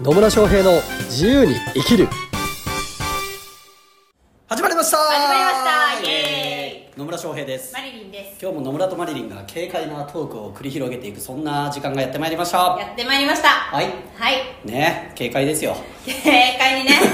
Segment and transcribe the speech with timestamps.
[0.00, 0.72] 野村翔平の
[1.04, 2.08] 自由に生きる。
[4.48, 4.98] 始まりました。
[4.98, 6.06] 始まりました。
[6.06, 7.72] イエ野村翔平です。
[7.72, 8.38] マリリンです。
[8.42, 12.76] 今日も野村とマリリンが軽快なトークを繰り広げていくそんな時間がやってまいりました。
[12.78, 13.48] やってまいりました。
[13.48, 13.86] はい。
[14.16, 14.34] はい。
[14.66, 15.74] ね軽快ですよ。
[16.04, 16.12] 正
[16.58, 16.92] 解にね。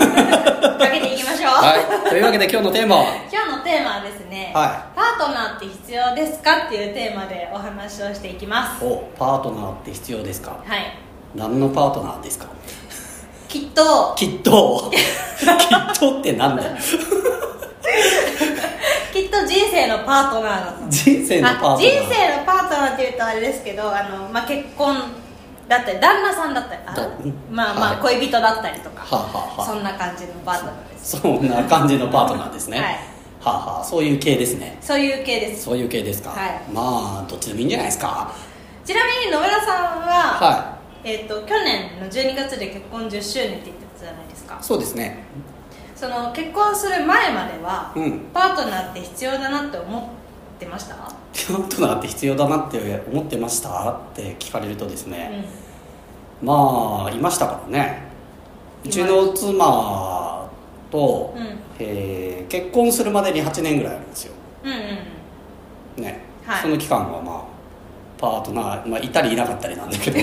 [0.78, 2.10] かけていきましょう、はい。
[2.10, 3.04] というわけで今日のテーマは？
[3.32, 8.84] 今日のテーマはですね、はパートナーって必要ですかっていうテーマでお話をしていきます。
[8.84, 10.56] おパートナーって必要ですか？
[10.64, 10.98] はい
[11.34, 12.46] 何のパートナーですか？
[13.48, 14.14] きっと。
[14.16, 14.90] きっと。
[14.92, 16.76] きっとってなんだよ。
[19.12, 20.88] きっと人生のパートナーだと。
[20.88, 21.74] 人生のパートナー。
[21.74, 24.96] あ人生のパートナーっていうとあれですけどあの、まあ、結婚
[25.68, 27.08] だったり旦那さんだったりあだ
[27.50, 28.16] まあまあ、はい。
[28.18, 31.20] 恋人だったりとか、はあ、はあはそんな感じのパートナーです。
[31.20, 32.78] そんな感じのパートナーですね。
[32.80, 32.86] はい。
[32.88, 33.00] は
[33.44, 34.78] あ、はあ、そういう系ですね。
[34.80, 35.64] そういう系です。
[35.64, 36.60] そういう系ですか、はい。
[36.72, 38.30] まあどっちでもいいんじゃないですか。
[38.84, 40.71] ちなみに野村さんは、は
[41.04, 44.54] えー、と去年の12月で結婚10周年って言ってたじゃないですか。
[44.54, 45.24] いそうですね。
[45.96, 48.20] その結婚する前までは、うん。
[48.32, 55.44] パートナーって必要だなって思ってました、パートナーって必要だなって思ってましたって聞かれるとですね、
[56.42, 58.02] まあいましたからね。
[58.84, 60.48] うちの妻
[60.90, 61.58] と、うん。
[61.78, 64.34] えー結婚するまでに8年ぐらいあるんですよ。
[64.62, 64.76] うん、うん
[65.96, 66.04] うん。
[66.04, 66.62] ね、はい。
[66.62, 67.51] その期間はまあ
[68.22, 70.18] パートナー、まあ、いたりいなかったりなんだけど。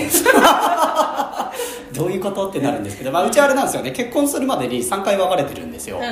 [1.92, 2.48] どういうこと？
[2.48, 3.90] ってなるんですけど、まあ、うちはあれなんですよね。
[3.90, 6.10] 結婚するまでに3回別れてるんですよ、うんうん。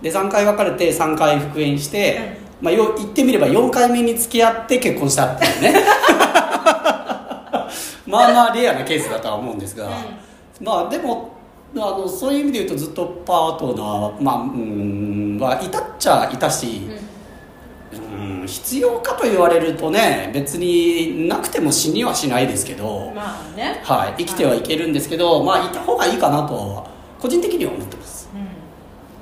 [0.00, 5.74] で3回別れて3回復縁して、まあ、よ言ってみれば4回目に付き合って結婚したっていうね。
[8.06, 9.86] まあまあレアなケースだとは思うんですが、
[10.62, 11.32] まあでも
[11.76, 16.97] あのそういう意味で言うとずっとパートナー、まあ、うんはいたっちゃいたし、うん
[18.48, 26.90] 必要かと言われるとね別になくても死にはしないですけど、まあね、はい、生きてはいけるんですけど、まあいた方がいいかなとは
[27.20, 28.28] 個人的には思ってます。
[28.34, 28.48] うん、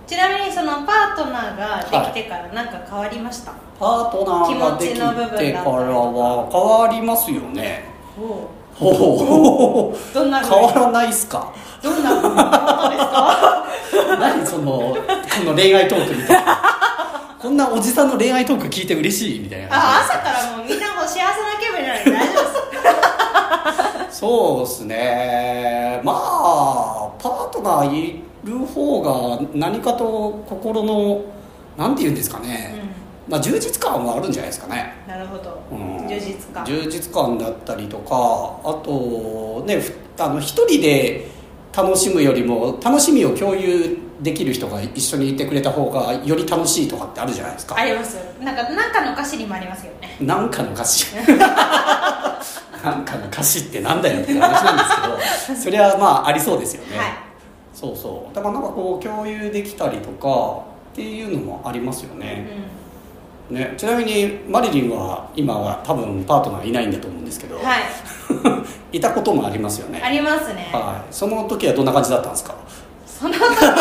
[0.06, 1.56] ちなみにそのパートナー
[1.92, 7.84] ができてから何か変わりました、パートナーができてからは変わりますよね。
[8.18, 11.52] おほほどんな変わらないっすか？
[11.82, 12.38] どんなことです
[13.08, 13.66] か？
[14.20, 14.96] 何そのこ
[15.44, 16.58] の恋愛トークみたいな
[17.46, 19.68] こんなおじさんの恋愛トーク聞いて嬉しいみたいな。
[19.70, 21.30] あ朝からもうみんなも幸せな
[21.60, 24.18] 気分になるんで大丈夫です。
[24.18, 26.00] そうっすね。
[26.02, 31.22] まあパートナーいる方が何かと心の
[31.76, 32.82] なんて言うんですかね、
[33.28, 34.94] まあ充実感はあるんじゃないですかね。
[35.06, 35.74] なるほど、う
[36.04, 36.08] ん。
[36.08, 36.64] 充実感。
[36.64, 41.28] 充実感だったりとかあとねふあの一人で
[41.76, 47.76] 楽しむよりも楽しみを共有できる人が一緒にいてくれた方がより楽しいとかってあるじゃないですか。
[47.76, 48.16] あります。
[48.40, 50.16] なんかなんかの歌詞にもありますよね。
[50.20, 51.14] なんかの歌詞。
[52.82, 57.08] なんかの歌詞ってなんだよって話なんですけどそれはまあありそうですよね、はい。
[57.74, 58.34] そうそう。
[58.34, 62.46] だからなんかこう共有できたりとかっていうのもありますよね,、
[63.50, 67.82] ねちなみにマリリンは今は多分パートナーいないんだと思うんですけど、うんはい
[68.92, 70.00] いたこともありますよね。
[70.02, 70.70] ありますね。
[70.72, 72.54] はい、その時はどんな感じだったんですか？
[73.06, 73.72] その時ですか？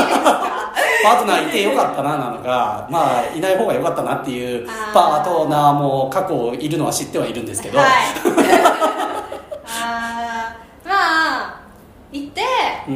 [1.04, 2.88] パートナーいてよかったななのか。
[2.90, 7.88] まあいない方がよかったなっていうパートナーも過去いるのは知ってはいるんですけど、はい。
[9.68, 10.88] あー。
[10.88, 11.60] まあ
[12.12, 12.42] 行って
[12.88, 12.96] うん。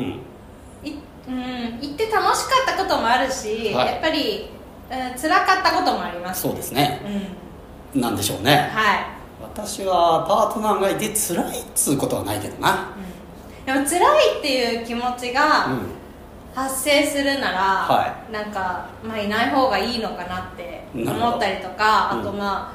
[0.84, 0.96] い
[1.28, 3.88] うん行って楽しかったこともあるし、はい。
[3.88, 4.50] やっぱり、
[4.90, 6.42] うん、辛かったこともあります。
[6.42, 7.02] そうですね。
[7.94, 8.02] うん。
[8.02, 8.72] なんでしょうね。
[8.74, 9.00] はい、
[9.42, 12.94] 私はパートナーがいて辛いっつうことはないけどな。
[12.98, 16.00] うん、でも辛いっていう気持ちうがん。
[16.54, 22.22] 発生するなら、はなんか、まあ、いない方がいいのかなって思ったりとかうん。
[22.22, 22.74] あとま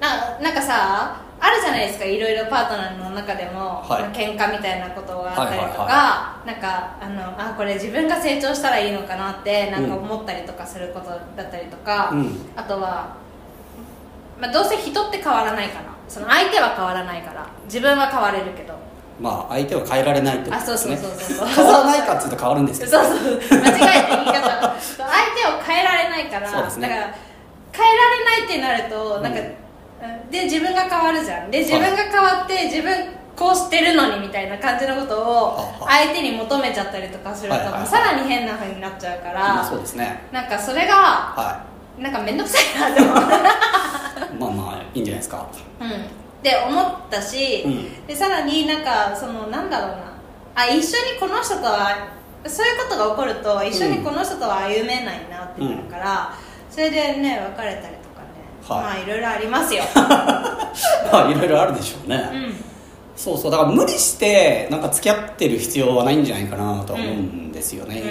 [0.00, 4.02] あななんかさあるじゃないですかいろいろパートナーの中でも、はい。
[4.02, 12.36] まあ喧嘩みたいなことがあったりとか、はいはなんかあのあこれ自分が成長したらいいのかなってなんか思ったりとかすることだったりとか、うん。
[12.54, 13.16] あとは、
[14.40, 15.84] まあ、どうせ人って変わらないから。
[16.08, 17.46] その相手は変わらないから。
[17.64, 18.74] 自分は変われるけど。
[19.20, 21.48] まあ相手は変えられないってことあそうそうですねそうそう。
[21.48, 22.92] 変わらないかっつうと変わるんですけど。
[22.92, 23.58] そうそう。
[23.60, 24.32] 間違えた言い方。
[24.32, 26.48] 相手を変えられないから。
[26.48, 26.88] そうですね。
[26.88, 27.14] だから
[27.72, 29.40] 変えられないってなるとなんか、
[30.30, 31.50] で自分が変わるじゃん。
[31.50, 32.94] で自分が変わって自分
[33.36, 37.86] こうしてるのにみたいな感じのことを相手に求めちゃったりとかすると、はいはいはい。
[37.86, 40.28] さらに変な風になっちゃうから、まあそうですね。
[40.32, 41.64] なんかそれがは
[41.98, 43.16] なんか面倒くさいなって思う。
[43.16, 44.07] い
[44.38, 45.46] まあまあいいんじゃないですか。
[45.80, 45.88] うん。
[45.88, 45.92] っ
[46.42, 48.06] て思ったし、うん。
[48.06, 50.08] でさらになんかそのなんだろうな。
[50.54, 52.08] あ一緒にこの人とは
[52.46, 56.34] そういうことが起こると一緒にこの人とは歩めないなってなるから、
[56.70, 58.38] それでね別れたりとかね、
[58.68, 58.82] はい。
[58.82, 59.82] まあいろいろありますよ、
[61.12, 62.64] まあいろいろあるでしょうね、うん。
[63.16, 68.02] そうそうだから無理してなんか付き合ってる必要はないんじゃないかなとは思うんですよね、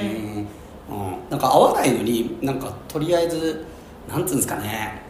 [0.90, 1.30] うん。
[1.30, 3.66] なんか合わないのになんかとりあえず
[4.10, 5.02] なんつうんですかね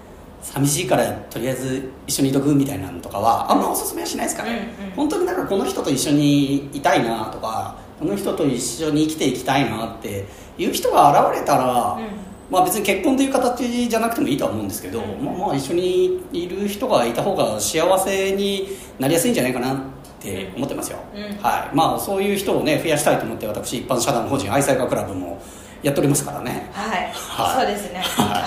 [0.42, 4.92] 寂しいからとりあえず一緒にいとくみたいなのとかはあんまおすすめはしないですかね、うんうん。
[4.92, 10.25] 本当になんかこの人と一緒にいたいなとかこの人と一緒に生きていきたいなって
[10.57, 12.06] いう人が現れたら、うん。
[12.50, 15.25] まあ別に結婚という形じゃなくてもいいとは思うんですけど、うん。
[15.25, 18.69] まあまあ一緒にいる人がいた方が幸せに
[19.00, 19.78] なりやすいんじゃないかなっ
[20.19, 21.22] て思ってますよ、うん。
[21.42, 21.75] はい。
[21.75, 25.42] まあそういう人をね増やしたいと思って私一般社団法人愛妻家クラブも
[25.83, 26.69] やっておりますからね。
[26.72, 27.66] はい、はい。
[27.66, 28.00] そうですね。
[28.00, 28.44] はい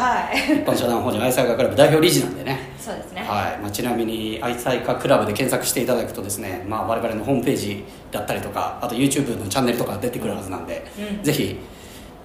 [0.51, 2.59] はい一般社団法人愛妻家クラブ代表理事なんでね。
[2.79, 3.23] そうですね。
[3.23, 3.59] はい。
[3.61, 11.23] まあ、ちなみに愛妻家クラブで検索していただくとですね、まあ、我々のホームページだったりとかあと YouTube のチャンネルとか出てくるはずなんで、うん。
[11.23, 11.59] ぜひ、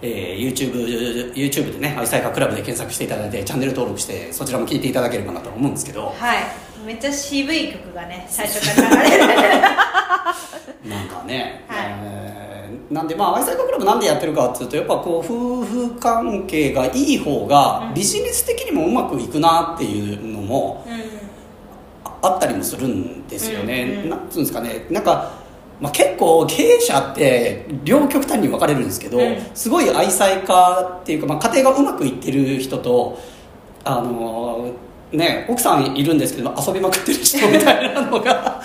[0.01, 6.13] えー YouTube, YouTube でね愛妻家クラブで検索していただいてチャンネル登録してそちらも聞いていただければなと思うんですけど。
[6.17, 6.43] はい。
[6.85, 9.23] めっちゃ渋い曲がね最初から流れる。
[10.87, 11.85] なんかね、はい。
[12.03, 12.34] えー
[12.89, 21.25] なんでまあ愛妻家クラブなんでやってるかっていうとやっぱこう夫婦関係がいい方がビジネス的にもうまくいくなっていうのも、うん
[22.25, 24.85] あったりもするんですよね、うんうんなんつうんですかね。
[24.89, 25.31] なんか、
[25.79, 29.37] まあ、結構経営者って両極端に分かれるんですけど、うん。
[29.53, 33.19] すごい愛妻家っていうか、まあ、家庭がうまくいってる人と
[33.83, 34.71] あの
[35.15, 38.61] ね奥さんいるんですけど遊びまくってる人みたいなのが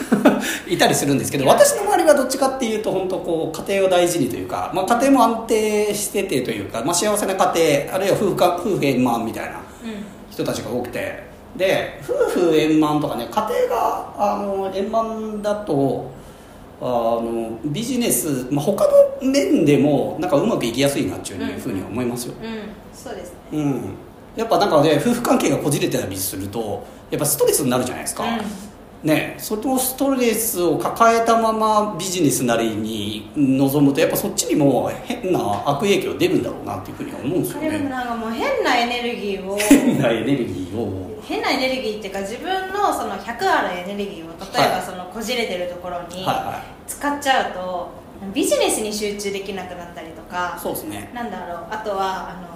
[0.68, 7.52] いたりするんですけど私の周りはどっちかっていうと本当こう家庭を大事にというか、まあ、家庭も安定しててというか、まあ、幸せな家
[7.86, 9.60] 庭あるいは夫婦か夫婦円満みたいなうん
[10.30, 11.32] 人たちが多くて。
[11.56, 16.10] で夫婦円満とかね家庭があの円満だと
[16.80, 18.86] あのビジネス、まあ、他
[19.20, 23.36] の面でもなんかうまくいきやすいなっていうふうには思いますよ、うんそうですね。
[23.52, 23.94] うん
[24.36, 28.24] やっぱなんかね夫婦関係がこじれてたりするとやっぱストレスになるじゃないですか、
[29.02, 39.58] ねそのストレスを抱えたままビジネスなりに臨むとやっぱそっちにも変な悪影響出るんだろうなっていうふうには思うんですよ彼もねなんかもう変なエネルギーを。
[39.58, 41.20] 変なエネルギーを。
[41.24, 44.82] 変なエネルギーっていうか自分のその100あるエネルギーを例えばはい。
[44.82, 46.24] そのこじれてるところに
[46.86, 47.90] 使っちゃうと
[48.32, 51.10] ビジネスに集中できなくなったりとかいそうですね。
[51.12, 51.66] なんだろう。
[51.70, 52.51] あとはあの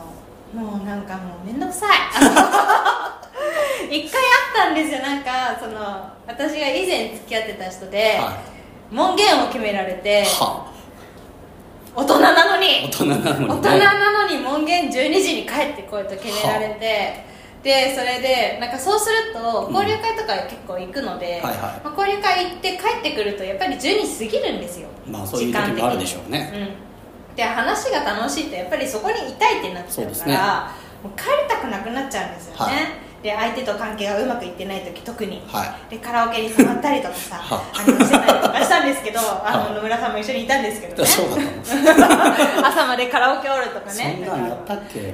[0.54, 1.90] もうなんかもう面倒くさい。
[3.90, 5.00] 一回あったんですよ。
[5.00, 8.38] なんかその私が以前付き合ってた人で、は
[8.90, 10.72] 門限を決められては
[11.94, 17.24] 大人なの大に人なのに、ね、大人なのに門限12時に帰ってこいと決められて、
[17.62, 21.56] でそれでなんかそうすると交流会とか結構行くので、はいはい。
[21.82, 24.88] まあ、交流会行って帰ってくるとやっぱり12時過ぎるんですよ。
[25.10, 26.52] まあそういう時もあるでしょうね。
[26.54, 26.85] うん、
[27.36, 30.34] で話が楽しいとやっぱりそこにいたいってなっちゃうかそうですね。
[30.34, 30.70] ら
[31.04, 33.22] もう帰りたくなくなっちゃうんですよね、はい。
[33.22, 39.68] で相手と関係がうまくいってない時特に、はでカラオケに泊まったりとかさはあのしてたりとかしたんですけどあはい。
[39.70, 41.08] の野村さんも一緒にいたんですけどね。
[42.64, 44.26] 朝までカラオケおるとかそね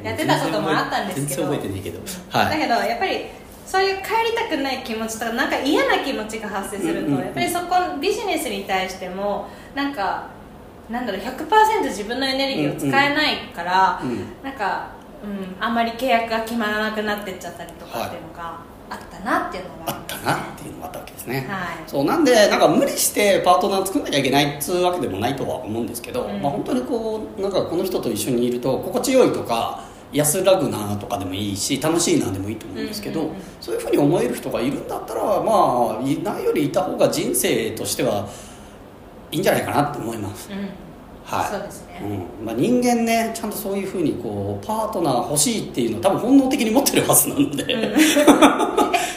[0.05, 1.51] やってたこともあったんですけど。
[1.51, 1.99] 全然覚えてないけど。
[2.33, 2.59] だはい。
[2.59, 3.27] けどやっぱり
[3.67, 10.25] そういう帰りたくない気持ちとかなんか嫌な気持ちが発生すると、やっぱりそこビジネスに対してもなんか
[10.93, 14.91] なんだろう100%自分のエネルギーを使えないから、うんなんか、
[15.25, 18.61] うん、あんまり契約が決まらなくなってっちゃったりとかっていうのが
[18.91, 21.83] あったなっていうのがあったなっていうのがあったわけですね、はい。
[21.87, 26.43] そうなんでなんか無理してパートナー作んなきゃいけないっつうわけでもないとは思うんですけど、うん。
[26.43, 29.81] まあ、本当にこうなんかこの人と一緒にいると心地よいとか
[30.13, 33.43] 安らぐなとかでもいいし楽しいなでもいいと思うんですけど、うんうんうん。
[33.61, 38.29] そういうふうに思える人がいるんだったらまあいないよりいた方が人生としては
[39.33, 40.69] いいんじゃないかなって思います、うん。
[41.25, 41.51] はい。
[41.51, 42.01] そうですね、
[42.41, 42.47] うん。
[42.47, 47.77] まあ、人間ねちゃんとそういうふうにこうパートナー欲しいっていうのを多分本能的に持ってるはずなので、 え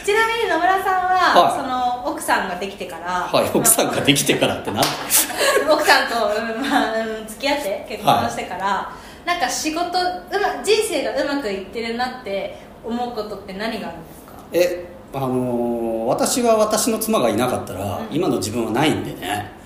[0.04, 1.60] ちなみに野村さんは、はい。
[1.60, 4.80] その奥さんができてから、はい、奥さんができてからってな。
[5.70, 8.90] 奥さんと、うんまあうん付き合って結婚してから、
[9.26, 14.32] なんか仕事う、ま、人生がうまくいってるなって思うことって何があるんですか？
[14.52, 18.06] えあのー私は私の妻がいなかったら、うん。
[18.12, 19.50] 今の自分はないんでね。
[19.50, 19.56] うん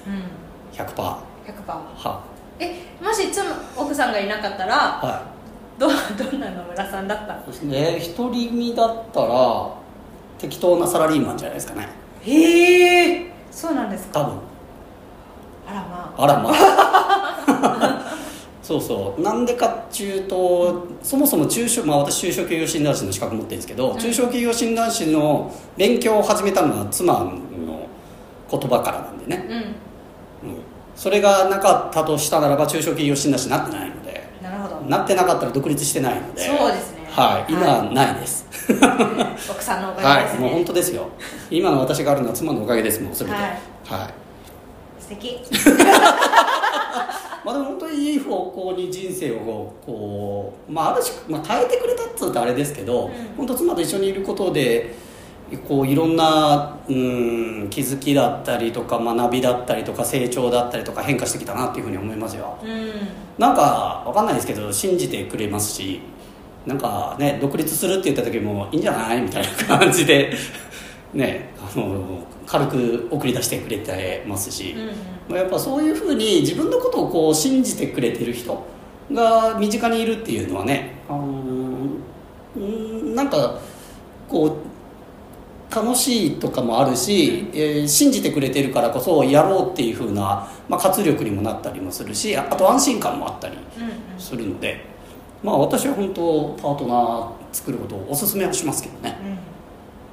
[0.86, 2.20] 100%は100%は。
[2.58, 3.46] えもし妻
[3.76, 5.22] 奥さんがいなかったらは
[5.78, 5.92] どど
[6.36, 7.42] んな野村さんだったの？
[7.42, 7.98] いですね。
[8.16, 9.70] 独り身だったら
[10.38, 11.88] 適当なサラリーマンじゃないですかね。
[12.22, 14.20] へえそうなんですか？
[14.20, 14.38] 多分。
[15.66, 16.22] あらまあ。
[16.22, 18.06] あらまあ。
[18.62, 19.20] そうそう。
[19.22, 27.32] なんでかっちゅうとそもそも中小まあ私中小企業診断士の資格持ってるんですけど、うん中小企業診断士の勉強を始めたのは妻の
[28.50, 29.74] 言葉からなんでね、うんうん、
[31.00, 34.22] それがなかったとしたならば中小企業診断士になってないので。
[34.42, 34.82] なるほど。
[34.82, 36.42] なってなかったら独立してないので。
[36.42, 37.08] そうですね。
[37.08, 37.50] はい。
[37.50, 38.44] 今はないです。
[39.50, 40.50] 奥さんのおかげですね、はい。
[40.50, 41.08] もう本当ですよ。
[41.50, 43.32] 今の私があるのは妻のおかげですもん全て。
[43.32, 43.42] はい。
[43.42, 43.58] はい。
[45.00, 45.40] 素敵。
[47.46, 53.10] まあでも本当にいい方向に人生をこうこう、まあ、ある種、まあ、変えてくれたっつうとあれですけど、うん。
[53.38, 54.94] 本当妻と一緒にいることで
[55.58, 62.56] こういろんなうん気づきだったりとか学びだったりとか成長だったりとか変化してきたなっていうふうに思いますよ。
[62.62, 62.90] うん。
[63.38, 66.00] なんかわかんないですけど信じてくれますし
[66.66, 70.32] なんかね独立するって言った時もいいんじゃないみたいな感じで
[71.14, 78.66] ねあの軽く送り出してくれてますし、うんやっぱそういうふうに自分のことをこう信じてくれてる人
[79.12, 82.60] が身近にいるっていうのはね、あのーう
[83.12, 83.60] んなんか
[84.28, 84.52] こう
[85.74, 94.20] 楽しいとかもあるし、えー信じてくれてるからこそやろうっていうふうな、まあ、活力にもなったりもするしああと安心感もあったりうんうん。
[94.20, 94.84] するので、
[95.42, 99.16] まあ、私は本当パートナー作ることをおすすめはしますけどね。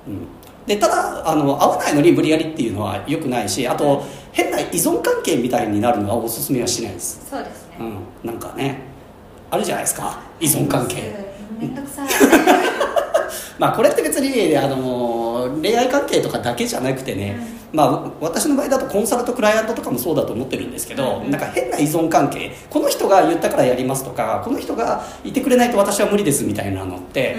[0.08, 0.28] うん。
[0.68, 8.82] でただあの合わないのに無理やりっていうのは良くないしあと変な依存関係みたいになるのはおすすめはしないです、そうですね、うん、なんかね
[9.50, 11.16] あるじゃないですか依存関係。
[11.58, 12.10] めんどくさい。
[13.58, 14.78] まあこれって別にあの
[15.62, 17.38] 恋愛関係とかだけじゃなくてね、
[17.74, 21.32] まあ私の場合だとコンサルとクライアントとかもそうだと思ってるんですけど、うん。
[21.32, 27.36] なんか変な依存関係この人が言ったからやりますとかこの人がいてくれないと私は無理ですみたいなのって、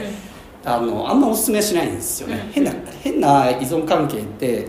[0.64, 2.52] あのあんまおすすめはしないんですよね、うん。
[2.52, 2.72] 変な
[3.02, 4.68] 変な依存関係って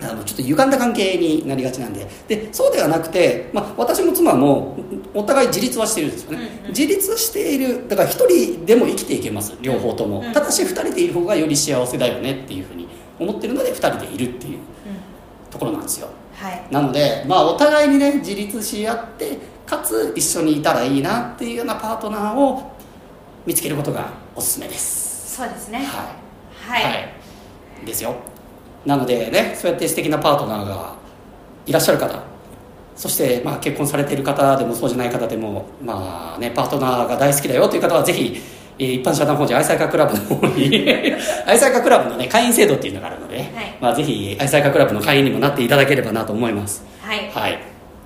[0.00, 2.06] あのちょっと歪んだ関係になりがちなんで。
[2.28, 4.76] でそうではなくて、まあ、私も妻も
[5.14, 6.68] お互い自立はしてるんですよね、うんうん。
[6.68, 10.32] 自立しているだから一人でも生きていけます両方とも、うん。
[10.32, 12.86] ただし二人でいる方がより幸せだよねっていうふうに
[13.18, 14.62] 思ってるので二人でいるっていううん。
[15.50, 16.08] ところなんですよ。
[16.34, 16.64] はい。
[16.70, 22.72] なので、まあ、お互いにね自立し合ってかつ一緒にいたらいいなっていうようなパートナーを
[23.44, 25.36] 見つけることがおすすめです。
[25.36, 25.78] そうですね。
[25.78, 26.14] は
[26.80, 26.82] い。
[26.82, 28.14] はい、ですよ
[28.86, 30.94] なのでねそうやって素敵なパートナーが
[31.66, 32.18] いらっしゃる方
[32.96, 38.40] そして、まあ、結婚されている方でもそうじゃない方でも、まあね、パートナーが大好きだよという方はぜひ、
[38.78, 40.86] えー一般社団法人愛妻家クラブの方に
[41.46, 43.46] 愛妻家クラブの、ね、会員制度っていうのがあるので、はい。
[43.80, 46.84] まあ、ぜひ愛妻家クラブの会員にもなっていただければなと思います。
[47.02, 47.28] はい。
[47.34, 47.58] はい。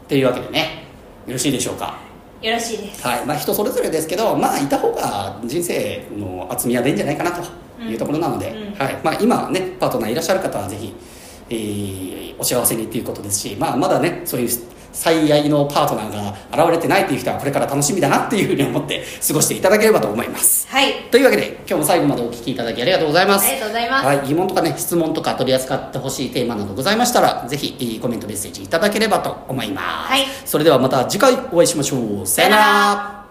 [0.09, 0.85] というわけでね
[1.27, 1.95] よろしいでしょうか？
[2.41, 3.07] よろしいです。
[3.07, 3.21] はい。
[3.27, 7.43] まあ、人それぞれですけど、まあ、いた方が人生の厚みは出るんじゃないかなと
[7.89, 9.01] いうところなので、はい。
[9.03, 10.95] まあ、今ねパートナーいらっしゃる方はぜひ、
[11.51, 14.49] えーお幸せにっていうことですし、まあ、まだねそういう
[14.93, 16.11] 最愛のパートナー
[16.51, 20.67] が現れてないっていう人はこれから楽しみだなっていうふうに思って過ごしていただければと思います。
[20.69, 20.93] はい。
[21.11, 23.47] というわけで今日も最後までお聞きいただきありがとうございます。
[23.47, 24.07] ありがとうございます。
[24.07, 30.25] はい、疑問とかね質問とか取り扱ってほしいテーマなどございましたらぜひえーコメントメッセージいただければと思います、はい。
[30.45, 32.27] それではまた次回お会いしましょう。
[32.27, 33.22] さよなら